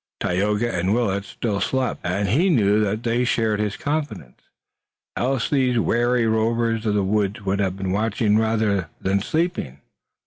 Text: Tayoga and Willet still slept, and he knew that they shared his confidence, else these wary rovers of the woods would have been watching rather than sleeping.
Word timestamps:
Tayoga 0.19 0.73
and 0.73 0.95
Willet 0.95 1.25
still 1.25 1.61
slept, 1.61 2.01
and 2.03 2.27
he 2.29 2.49
knew 2.49 2.79
that 2.83 3.03
they 3.03 3.23
shared 3.23 3.59
his 3.59 3.77
confidence, 3.77 4.41
else 5.15 5.47
these 5.47 5.77
wary 5.77 6.25
rovers 6.25 6.87
of 6.87 6.95
the 6.95 7.03
woods 7.03 7.41
would 7.45 7.59
have 7.59 7.77
been 7.77 7.91
watching 7.91 8.35
rather 8.39 8.89
than 8.99 9.21
sleeping. 9.21 9.79